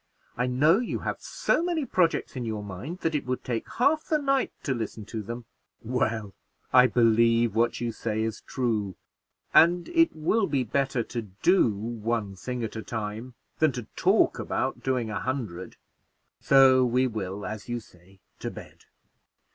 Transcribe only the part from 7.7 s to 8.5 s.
you say is